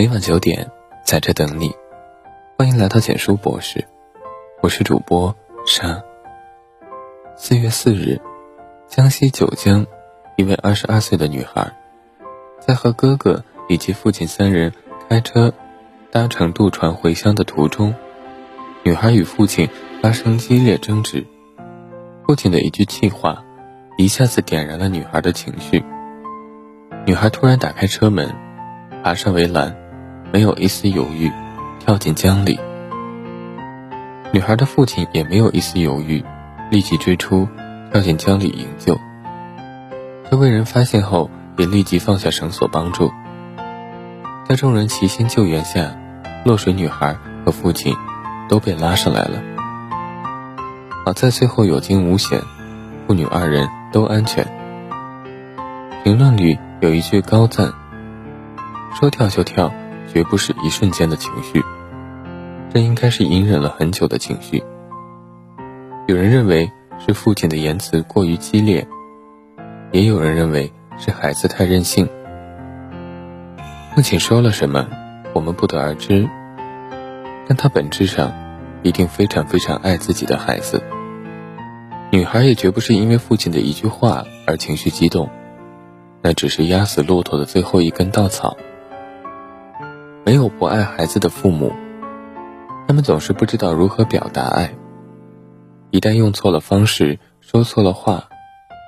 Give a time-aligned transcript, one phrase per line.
[0.00, 0.70] 每晚九点，
[1.04, 1.76] 在这等你。
[2.56, 3.86] 欢迎来到简书博士，
[4.62, 5.36] 我是主播
[5.66, 6.02] 沙。
[7.36, 8.18] 四月四日，
[8.88, 9.86] 江西九江，
[10.38, 11.70] 一位二十二岁的女孩，
[12.60, 14.72] 在和哥哥以及父亲三人
[15.10, 15.52] 开车
[16.10, 17.94] 搭乘渡船回乡的途中，
[18.82, 19.68] 女孩与父亲
[20.00, 21.26] 发生激烈争执。
[22.26, 23.44] 父亲的一句气话，
[23.98, 25.84] 一下子点燃了女孩的情绪。
[27.04, 28.34] 女孩突然打开车门，
[29.04, 29.76] 爬上围栏，
[30.32, 31.30] 没有一丝犹豫，
[31.78, 32.58] 跳进江里。
[34.32, 36.24] 女孩的父亲也没有一丝犹豫，
[36.70, 37.48] 立即追出，
[37.90, 38.98] 跳进江里营救。
[40.30, 43.10] 周围人发现后，也立即放下绳索帮助。
[44.48, 45.96] 在众人齐心救援下，
[46.44, 47.94] 落水女孩和父亲
[48.48, 49.42] 都被拉上来了。
[51.04, 52.40] 好在最后有惊无险，
[53.06, 54.46] 父女二人都安全。
[56.04, 56.58] 评论里。
[56.82, 57.74] 有一句高赞
[58.98, 59.70] ：“说跳就跳，
[60.12, 61.62] 绝不是一瞬间的情绪，
[62.72, 64.62] 这应该是隐忍了很久的情绪。”
[66.08, 68.86] 有人认为是父亲的言辞过于激烈，
[69.92, 72.08] 也有人认为是孩子太任性。
[73.94, 74.88] 父亲说了什么，
[75.32, 76.28] 我们不得而知，
[77.46, 78.32] 但他本质上
[78.82, 80.82] 一定非常非常爱自己的孩子。
[82.10, 85.30] 女孩也绝不是因为父亲的一句话而情绪激动。
[86.22, 88.56] 那只是压死骆驼的最后一根稻草。
[90.24, 91.72] 没有不爱孩子的父母，
[92.86, 94.74] 他们总是不知道如何表达爱。
[95.90, 98.28] 一旦用错了方式，说错了话，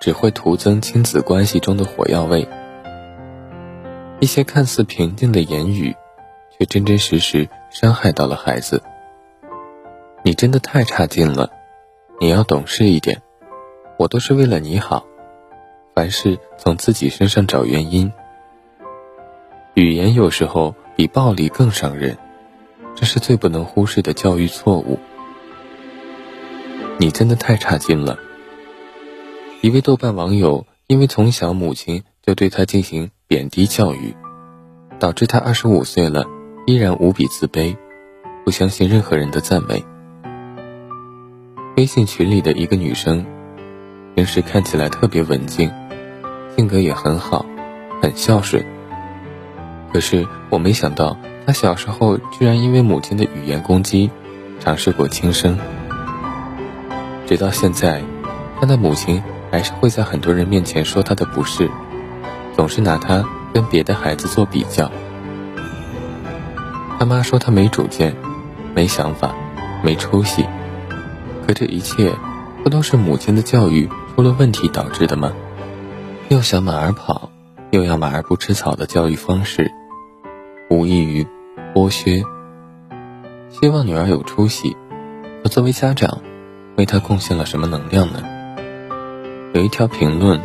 [0.00, 2.48] 只会徒增亲子关系中的火药味。
[4.20, 5.94] 一些看似平静的言语，
[6.58, 8.82] 却真真实实伤害到了孩子。
[10.24, 11.50] 你真的太差劲了，
[12.18, 13.22] 你要懂事一点，
[13.98, 15.04] 我都是为了你好。
[15.94, 18.12] 凡事从自己身上找原因，
[19.74, 22.18] 语言有时候比暴力更伤人，
[22.96, 24.98] 这是最不能忽视的教育错误。
[26.98, 28.18] 你真的太差劲了！
[29.60, 34.16] 一位豆瓣网友因为从小母亲就对他进行贬低教育，
[34.98, 36.24] 导致他二十五岁了
[36.66, 37.76] 依然无比自卑，
[38.44, 39.84] 不相信任何人的赞美。
[41.76, 43.24] 微信群里的一个女生，
[44.16, 45.70] 平时看起来特别文静。
[46.56, 47.46] 性格也很好，
[48.02, 48.66] 很孝顺。
[49.92, 51.16] 可是我没想到，
[51.46, 54.10] 他小时候居然因为母亲的语言攻击，
[54.60, 55.58] 尝试过轻生。
[57.26, 58.02] 直到现在，
[58.60, 61.70] 他的母亲还是会在很多人面前说他的不是，
[62.56, 64.90] 总是拿他跟别的孩子做比较。
[66.98, 68.14] 他妈说他没主见，
[68.74, 69.34] 没想法，
[69.82, 70.44] 没出息。
[71.46, 72.12] 可这一切，
[72.62, 75.32] 不都是母亲的教育出了问题导致的吗？
[76.28, 77.30] 又想马儿跑，
[77.70, 79.70] 又要马儿不吃草的教育方式，
[80.70, 81.26] 无异于
[81.74, 82.22] 剥削。
[83.50, 84.74] 希望女儿有出息，
[85.42, 86.22] 可作为家长，
[86.76, 88.22] 为她贡献了什么能量呢？
[89.52, 90.40] 有一条评论，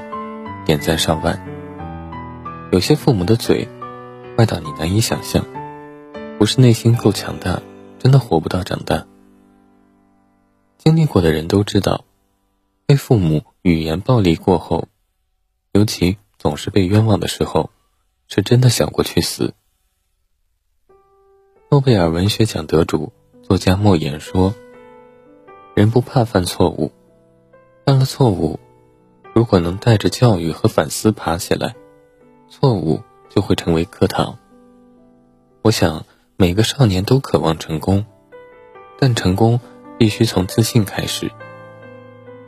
[0.65, 1.41] 点赞上万。
[2.73, 3.69] 有些父母的嘴，
[4.37, 5.45] 坏到你难以想象，
[6.37, 7.61] 不是内心够强大，
[7.99, 9.05] 真的活不到长大。
[10.77, 12.03] 经历过的人都知道，
[12.85, 14.89] 被父母语言暴力过后。
[15.71, 17.69] 尤其总是被冤枉的时候，
[18.27, 19.53] 是真的想过去死。
[21.69, 24.53] 诺贝尔文学奖得主作家莫言说
[25.73, 26.91] ：“人不怕犯错误，
[27.85, 28.59] 犯了错误，
[29.33, 31.77] 如果能带着教育和反思爬起来，
[32.49, 34.37] 错误就会成为课堂。”
[35.63, 36.05] 我想
[36.35, 38.05] 每个少年都渴望成功，
[38.99, 39.61] 但成功
[39.97, 41.31] 必须从自信开始。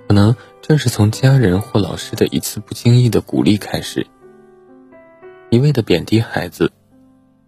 [0.07, 4.05] 可能正是从家人或老师的一次不经意的鼓励开始，
[5.49, 6.71] 一味的贬低孩子，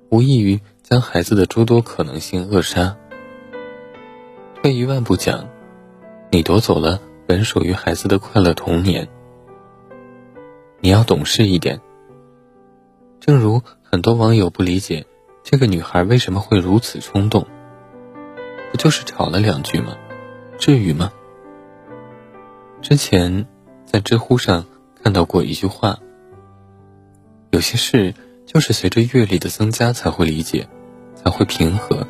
[0.09, 2.97] 无异于将孩子的诸多可能性扼杀。
[4.55, 5.47] 退一万步讲，
[6.31, 9.07] 你夺走了本属于孩子的快乐童年。
[10.79, 11.79] 你要懂事一点。
[13.19, 15.05] 正如很多网友不理解
[15.43, 17.45] 这个女孩为什么会如此冲动，
[18.71, 19.95] 不就是吵了两句吗？
[20.57, 21.11] 至于吗？
[22.81, 23.45] 之前
[23.85, 24.65] 在知乎上
[25.03, 25.97] 看到过一句话
[27.51, 28.13] ：“有些事
[28.45, 30.67] 就是随着阅历的增加才会理解，
[31.15, 32.07] 才会平和。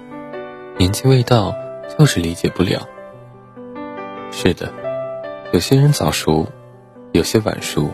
[0.78, 1.56] 年纪未到，
[1.98, 2.88] 就是理解不了。”
[4.32, 4.72] 是的，
[5.54, 6.46] 有些人早熟，
[7.14, 7.90] 有些晚熟，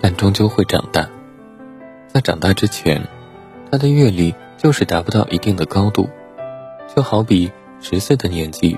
[0.00, 1.08] 但终究会长大。
[2.06, 3.02] 在长大之前，
[3.70, 6.08] 他的阅历就是达不到一定的高度，
[6.94, 7.50] 就好比
[7.80, 8.76] 十岁的年纪，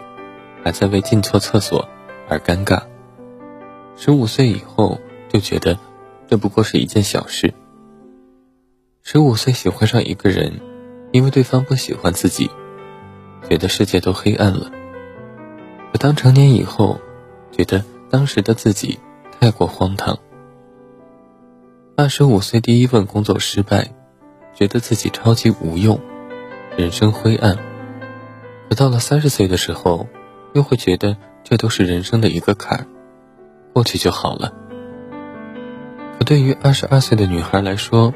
[0.64, 1.86] 还在为进错厕所
[2.28, 2.80] 而尴尬。
[4.02, 4.98] 十五岁以后
[5.28, 5.78] 就觉得，
[6.26, 7.52] 这不过是一件小事。
[9.02, 10.58] 十五岁喜欢上一个人，
[11.12, 12.50] 因为对方不喜欢自己，
[13.46, 14.70] 觉得世界都黑暗了。
[15.92, 16.98] 可当成年以后，
[17.52, 18.98] 觉得当时的自己
[19.38, 20.18] 太过荒唐。
[21.94, 23.92] 二十五岁第一份工作失败，
[24.54, 26.00] 觉得自己超级无用，
[26.74, 27.58] 人生灰暗。
[28.70, 30.08] 可到了三十岁的时候，
[30.54, 32.86] 又会觉得这都是人生的一个坎儿，
[33.72, 34.52] 过去就好了。
[36.18, 38.12] 可对于二十二岁的女孩来说，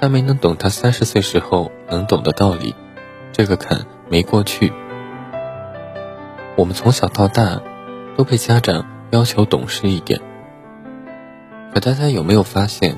[0.00, 2.74] 她没能懂她三十岁时候能懂的道理，
[3.32, 4.72] 这个坎没过去。
[6.56, 7.60] 我们从小到大，
[8.16, 10.20] 都被家长要求懂事一点。
[11.72, 12.96] 可大家有没有发现，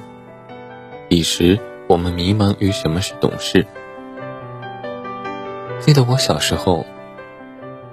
[1.09, 3.67] 彼时我们迷茫于什么是懂事？
[5.81, 6.87] 记得我小时候，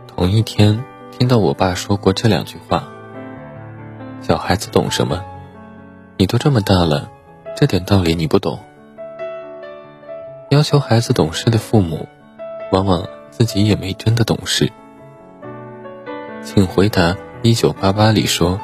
[0.08, 2.88] 同一天听到我爸说过这两句话
[4.28, 5.24] ：“小孩子懂什么？
[6.18, 7.12] 你都这么大了，
[7.56, 8.58] 这点道理你不懂。”
[10.50, 12.08] 要求孩子懂事的父母，
[12.72, 14.72] 往往自己也没真的懂事。
[16.44, 17.14] 请回答
[17.44, 18.60] 《一九八八》里说。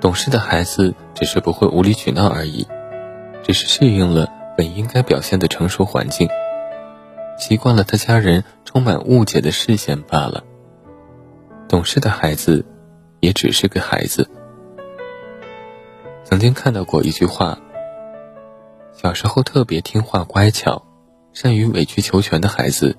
[0.00, 2.66] 懂事的孩子只是不会无理取闹而已，
[3.44, 6.28] 只是适应了本应该表现的成熟环境，
[7.38, 10.42] 习惯了他家人充满误解的视线罢了。
[11.68, 12.64] 懂事的孩子，
[13.20, 14.28] 也只是个孩子。
[16.24, 17.58] 曾经看到过一句话：
[18.92, 20.82] 小时候特别听话乖巧、
[21.32, 22.96] 善于委曲求全的孩子，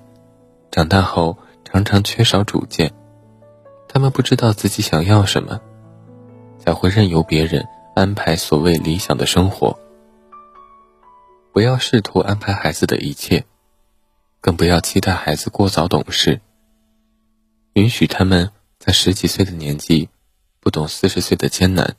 [0.70, 2.92] 长大后常常缺少主见，
[3.88, 5.60] 他们不知道自己想要什么。
[6.58, 9.78] 才会任由别人安排所谓理想的生活。
[11.52, 13.44] 不要试图安排孩子的一切，
[14.40, 16.40] 更不要期待孩子过早懂事。
[17.74, 18.50] 允许他们
[18.88, 20.08] 在十几岁的年纪
[20.60, 21.96] 不懂四十岁的艰难，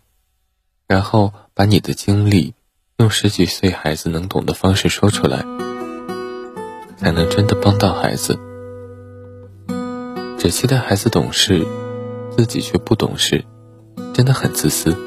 [0.87, 2.55] 然后把你的经历
[2.97, 5.45] 用十几岁孩子能懂的方式说出来，
[6.97, 8.39] 才能真的帮到孩子。
[10.39, 11.63] 只期待孩子懂事，
[12.35, 13.45] 自己却不懂事。
[14.11, 14.97] 真的很自私，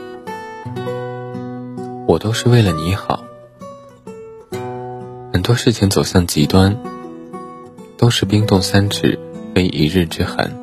[2.06, 3.25] 我都是为了你好。
[5.32, 6.81] 很多事情走向极端，
[7.96, 9.19] 都是冰冻三尺
[9.52, 10.62] 非一日之寒。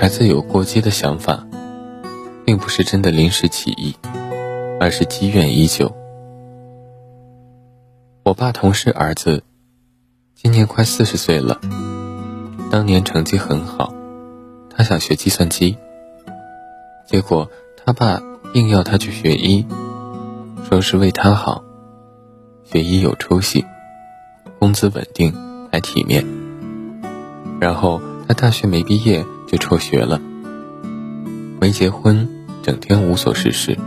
[0.00, 1.44] 孩子有过激的想法，
[2.46, 3.96] 并不是真的临时起意，
[4.78, 5.92] 而是积怨已久。
[8.22, 9.42] 我爸同事儿子，
[10.36, 11.60] 今年快四十岁了，
[12.70, 13.92] 当年成绩很好，
[14.70, 15.76] 他想学计算机。
[17.08, 17.50] 结果
[17.84, 18.22] 他爸
[18.54, 19.66] 硬要他去学医，
[20.68, 21.64] 说是为他好，
[22.62, 23.64] 学医有出息，
[24.60, 25.34] 工资稳定
[25.72, 26.24] 还体面。
[27.58, 30.20] 然后他大学没毕业就辍学了，
[31.58, 32.28] 没结婚，
[32.62, 33.78] 整天无所事事。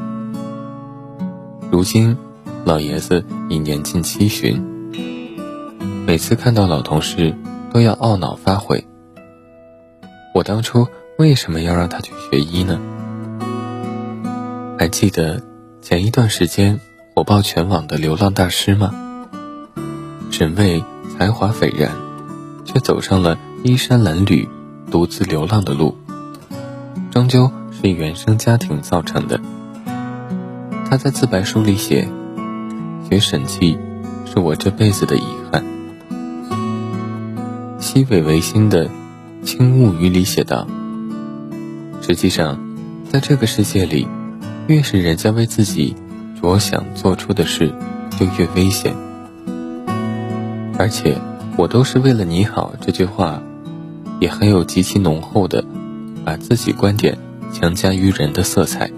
[1.69, 2.17] 如今
[2.65, 4.59] 老爷子已年近七旬，
[6.07, 7.35] 每次看到老同事
[7.71, 8.87] 都要懊恼发悔：
[10.33, 10.87] 我当初
[11.19, 12.79] 为什么要让他去学医呢？
[14.79, 15.43] 还记得
[15.79, 16.79] 前一段时间
[17.13, 18.95] 火爆全网的流浪大师吗？
[20.31, 20.83] 沈巍
[21.15, 21.91] 才华斐然，
[22.65, 24.47] 却走上了衣衫褴褛、
[24.91, 25.95] 独自流浪的路，
[27.09, 29.39] 终究是原生家庭造成的。
[30.87, 32.07] 他在自白书里写
[33.09, 33.77] ：“学审计
[34.31, 35.63] 是我这辈子的遗憾。”
[37.79, 38.87] 西北维新的
[39.43, 40.67] 《轻物语》里写道
[42.01, 42.59] ：“实际上，
[43.09, 44.07] 在这个世界里。”
[44.67, 45.95] 越是人家为自己
[46.39, 47.73] 着想做出的事，
[48.17, 48.95] 就越危险。
[50.77, 51.17] 而且，
[51.57, 53.41] 我都是为了你好这句话，
[54.21, 55.65] 也很有极其浓厚的
[56.23, 57.17] 把自己观点
[57.51, 58.91] 强加于人的色彩。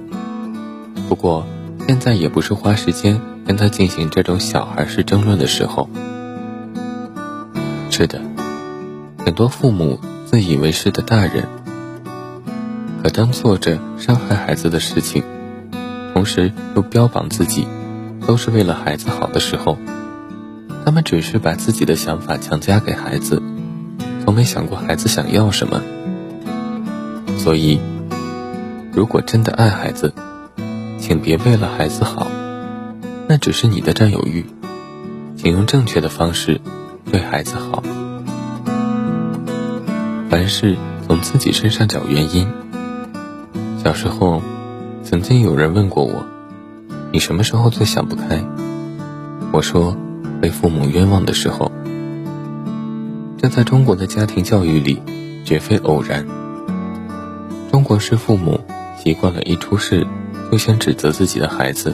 [1.08, 1.48] 不过，
[1.88, 5.90] 现在也不是花时间跟他进行这种小孩式争论的时候。
[7.90, 8.20] 是的，
[9.26, 11.48] 很多父母自以为是的大人，
[13.02, 15.24] 可当做着伤害孩子的事情。
[16.14, 17.66] 同时又标榜自己
[18.28, 19.78] 都是为了孩子好的时候，
[20.84, 23.42] 他们只是把自己的想法强加给孩子，
[24.24, 25.82] 从没想过孩子想要什么。
[27.38, 27.80] 所以，
[28.94, 30.14] 如果真的爱孩子，
[30.98, 32.28] 请别为了孩子好，
[33.28, 34.46] 那只是你的占有欲，
[35.36, 36.62] 请用正确的方式
[37.12, 37.84] 对孩子好。
[40.30, 40.78] 凡事
[41.08, 42.48] 从自己身上找原因。
[43.84, 44.42] 小时候。
[45.06, 46.26] 曾经有人问过我
[47.12, 48.42] ：“你什么时候最想不开？”
[49.52, 49.98] 我说
[50.42, 51.70] ：“被父母冤枉的时候。”
[53.44, 55.02] 这在中国的家庭教育里
[55.44, 56.26] 绝非偶然。
[57.70, 58.62] 中国式父母
[58.98, 60.08] 习惯了一出事
[60.50, 61.94] 就先指责自己的孩子，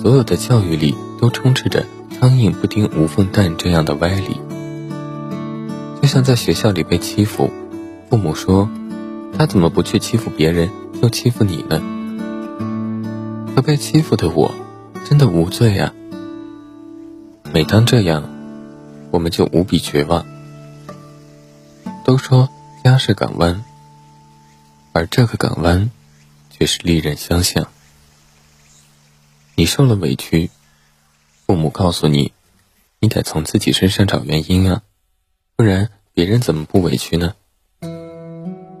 [0.00, 1.84] 所有的教育里都充斥着
[2.18, 4.40] 苍蝇不叮无缝蛋这样的歪理。
[6.00, 7.50] 就像在学校里被欺负，
[8.08, 8.70] 父母说
[9.36, 10.70] 他怎么不去欺负别人，
[11.02, 11.78] 又欺负你呢？
[13.54, 14.50] 可被欺负的我，
[15.04, 15.92] 真的无罪啊！
[17.52, 18.24] 每当这样，
[19.10, 20.26] 我们就无比绝望。
[22.04, 22.48] 都说
[22.82, 23.64] 家是港湾，
[24.92, 25.90] 而这个港湾，
[26.50, 27.68] 却是利刃相向。
[29.54, 30.50] 你受了委屈，
[31.46, 32.32] 父母告诉你，
[32.98, 34.82] 你得从自己身上找原因啊，
[35.56, 37.34] 不然别人怎么不委屈呢？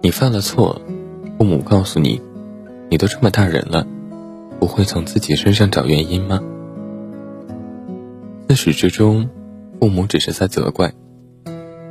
[0.02, 0.80] 你犯了错，
[1.36, 2.22] 父母告诉你，
[2.90, 3.86] 你都这么大人了，
[4.58, 6.40] 不会从自己身上找原因吗？
[8.48, 9.28] 自始至终，
[9.80, 10.92] 父母只是在责怪，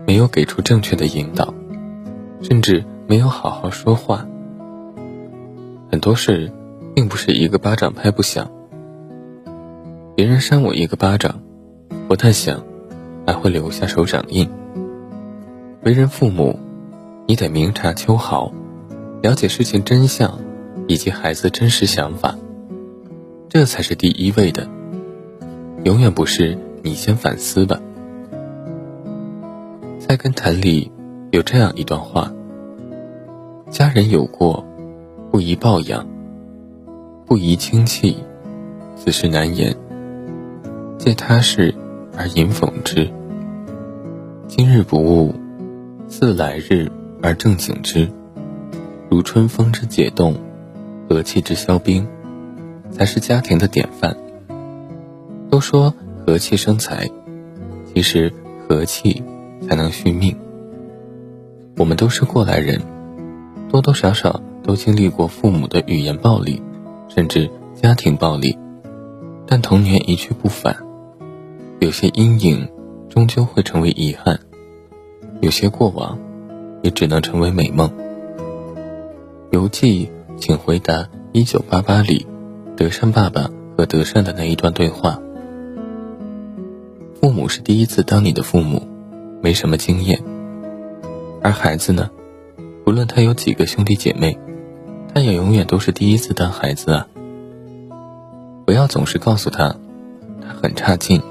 [0.06, 1.52] 没有给出正确的引导，
[2.40, 4.28] 甚至没有好好说话。
[5.92, 6.52] 很多事，
[6.94, 8.52] 并不是一个巴掌拍不响。
[10.16, 11.42] 别人扇我一个巴掌，
[12.08, 12.64] 不但响，
[13.26, 14.48] 还会留下手掌印。
[15.82, 16.60] 为人父母，
[17.26, 18.54] 你得明察秋毫，
[19.24, 20.40] 了解事情真相
[20.88, 22.36] 以及孩子真实想法，
[23.50, 24.70] 这才是第一位的。
[25.86, 26.56] 永远不是
[26.90, 27.80] 你先反思吧。
[30.00, 30.92] 菜根谭里
[31.30, 32.34] 有这样一段话：
[33.70, 34.66] 家人有过，
[35.30, 36.04] 不宜抱养；
[37.28, 38.18] 不宜轻弃，
[38.96, 39.76] 此事难言。
[40.98, 41.76] 借他事
[42.18, 43.08] 而引讽之，
[44.48, 45.36] 今日不悟，
[46.08, 46.92] 自来日
[47.22, 48.10] 而正醒之。
[49.12, 50.34] 如春风之解冻，
[51.08, 52.08] 和气之消冰，
[52.90, 54.18] 才是家庭的典范。
[55.52, 55.94] 都说
[56.30, 57.10] 和气生财，
[57.92, 59.24] 其实和气
[59.68, 60.38] 才能续命。
[61.76, 62.80] 我们都是过来人，
[63.68, 66.62] 多多少少都经历过父母的语言暴力，
[67.08, 68.56] 甚至家庭暴力，
[69.48, 70.78] 但童年一去不返。
[71.80, 72.70] 有些阴影
[73.10, 74.40] 终究会成为遗憾，
[75.42, 76.20] 有些过往
[76.84, 77.92] 也只能成为美梦。
[79.50, 80.08] 游记，
[80.38, 82.28] 请回答一九八八里
[82.78, 85.20] 德善爸爸和德善的那一段对话。
[87.22, 88.88] 父母是第一次当你的父母，
[89.42, 90.24] 没什么经验，
[91.42, 92.10] 而孩子呢，
[92.86, 94.40] 不论他有几个兄弟姐妹，
[95.14, 97.08] 他也永远都是第一次当孩子啊。
[98.66, 99.76] 不要总是告诉他，
[100.42, 101.22] 他很差劲。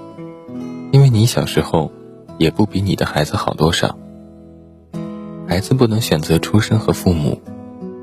[0.93, 1.91] 因为你小时候，
[2.37, 3.99] 也不比你的孩子好多少。
[5.47, 7.41] 孩子不能选择出生和父母，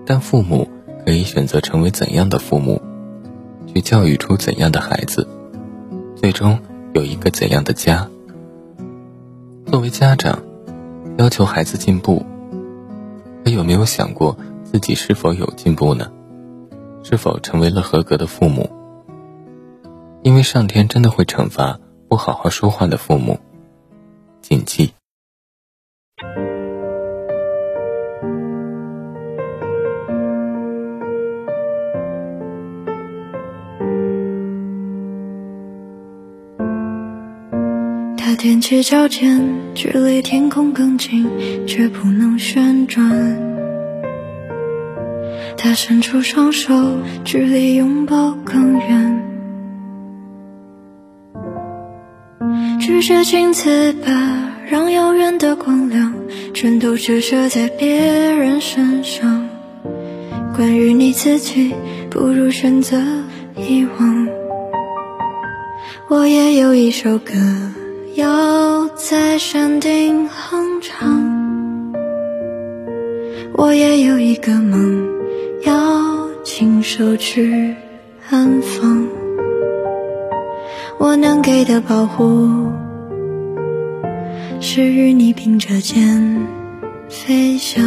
[0.08, 0.68] 但父母
[1.06, 2.82] 可以选择成为怎样的父母，
[3.68, 5.28] 去教育出怎样的孩子，
[6.16, 6.60] 最终
[6.96, 8.10] 有一个怎样的家。
[9.66, 10.42] 作为家长，
[11.18, 12.26] 要求孩子进步，
[13.44, 16.10] 可有没有想过自己是否有进步呢？
[17.04, 18.72] 是否成为了合格的父母？
[20.24, 21.78] 因为上天真的会惩罚。
[22.08, 23.40] 不好好说话的父母，
[24.42, 24.94] 谨记。
[38.46, 41.28] 踮起脚尖，距离天空更近，
[41.66, 43.10] 却不能旋转。
[45.58, 46.72] 他伸出双手，
[47.24, 49.24] 距离拥抱更远。
[52.80, 56.14] 举着镜子，吧，让遥远的光亮
[56.54, 59.50] 全都折射在别人身上。
[60.56, 61.74] 关于你自己，
[62.12, 62.96] 不如选择
[63.58, 64.28] 遗忘。
[66.10, 67.34] 我也有一首歌
[68.16, 71.94] 要在山顶哼唱，
[73.58, 75.06] 我也有一个梦
[75.64, 77.76] 要亲手去
[78.30, 79.06] 安放。
[80.98, 82.70] 我能给的保护，
[84.62, 86.48] 是与你并着肩
[87.10, 87.84] 飞翔，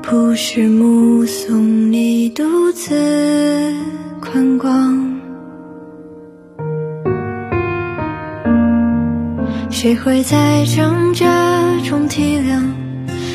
[0.00, 3.74] 不是目送你独自
[4.22, 5.07] 宽广。
[9.80, 11.24] 谁会在挣扎
[11.88, 12.64] 中体谅？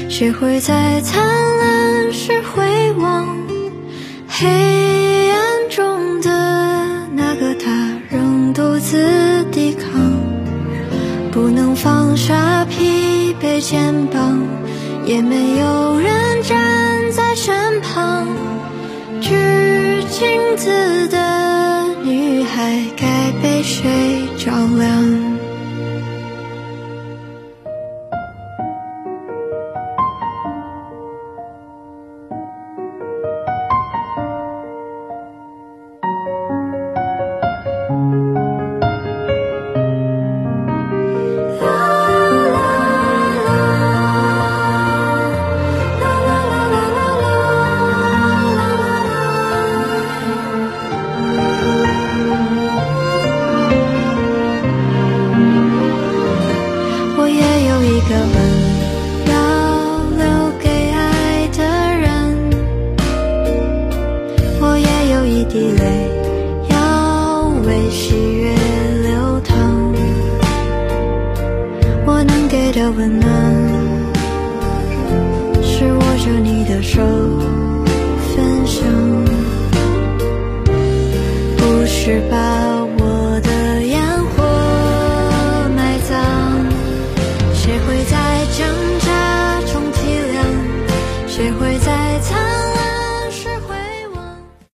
[0.10, 3.26] 谁会在灿烂时回望？
[4.28, 7.56] 黑暗中的那个。
[7.56, 9.90] 他仍独自抵抗，
[11.32, 14.38] 不能放下疲惫肩膀，
[15.06, 18.28] 也没有人站在身旁。
[19.22, 19.34] 举
[20.10, 25.13] 镜子的女孩，该被谁照亮
[65.44, 66.10] 一滴泪
[66.70, 68.56] 要为喜悦
[69.04, 69.94] 流淌。
[72.06, 73.30] 我能给的温暖，
[75.62, 77.02] 是握着你的手
[78.34, 78.88] 分享，
[81.58, 82.83] 不是把。